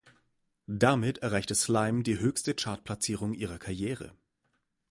Damit 0.65 1.19
erreichte 1.19 1.53
Slime 1.53 2.01
die 2.01 2.17
höchste 2.17 2.55
Chartplatzierung 2.55 3.35
ihrer 3.35 3.59
Karriere. 3.59 4.15